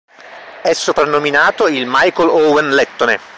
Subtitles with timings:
[0.63, 3.19] È soprannominato "il Michael Owen lettone".